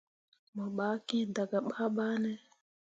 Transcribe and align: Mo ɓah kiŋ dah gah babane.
Mo 0.55 0.65
ɓah 0.75 0.95
kiŋ 1.07 1.25
dah 1.35 1.47
gah 1.49 1.65
babane. 1.69 2.31